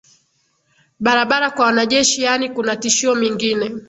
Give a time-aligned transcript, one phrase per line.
[0.99, 3.71] barabara kwa wanajeshi yaani kuna tishio mingine